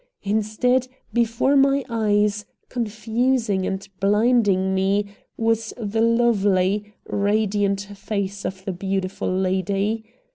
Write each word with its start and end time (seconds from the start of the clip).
Instead, 0.23 0.87
before 1.13 1.55
my 1.55 1.85
eyes, 1.87 2.43
confusing 2.69 3.67
and 3.67 3.87
blinding 3.99 4.73
me, 4.73 5.05
was 5.37 5.75
the 5.77 6.01
lovely, 6.01 6.95
radiant 7.05 7.81
face 7.81 8.43
of 8.43 8.65
the 8.65 8.73
beautiful 8.73 9.31
lady. 9.31 10.03